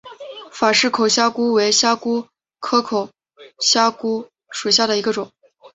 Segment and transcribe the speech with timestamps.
[0.49, 2.27] 法氏口虾蛄为虾蛄
[2.59, 3.11] 科口
[3.59, 5.31] 虾蛄属下的一个种。